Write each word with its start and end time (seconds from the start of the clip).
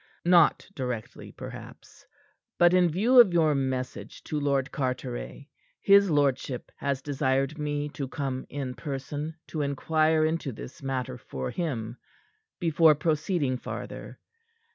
"Not 0.25 0.67
directly, 0.73 1.31
perhaps; 1.31 2.07
but 2.57 2.73
in 2.73 2.89
view 2.89 3.19
of 3.19 3.33
your 3.33 3.53
message 3.53 4.23
to 4.23 4.39
Lord 4.39 4.71
Carteret, 4.71 5.45
his 5.79 6.09
lordship 6.09 6.71
has 6.77 7.03
desired 7.03 7.59
me 7.59 7.87
to 7.89 8.07
come 8.07 8.47
in 8.49 8.73
person 8.73 9.35
to 9.45 9.61
inquire 9.61 10.25
into 10.25 10.51
this 10.51 10.81
matter 10.81 11.19
for 11.19 11.51
him, 11.51 11.97
before 12.59 12.95
proceeding 12.95 13.57
farther. 13.57 14.19